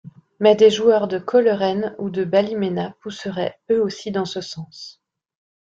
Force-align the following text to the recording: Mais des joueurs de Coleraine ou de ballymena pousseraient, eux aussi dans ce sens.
Mais 0.39 0.55
des 0.55 0.71
joueurs 0.71 1.07
de 1.07 1.19
Coleraine 1.19 1.95
ou 1.99 2.09
de 2.09 2.23
ballymena 2.23 2.95
pousseraient, 3.03 3.59
eux 3.69 3.83
aussi 3.83 4.09
dans 4.09 4.25
ce 4.25 4.41
sens. 4.41 4.99